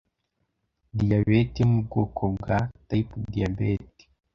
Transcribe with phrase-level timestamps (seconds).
[0.97, 2.57] diyabete yo mu bwoko bwa
[2.87, 3.99] (type diabetes)